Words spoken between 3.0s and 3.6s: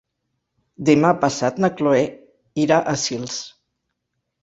Sils.